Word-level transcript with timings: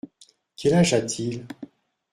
Quel 0.57 0.73
âge 0.73 0.93
a-t-il? 0.95 1.45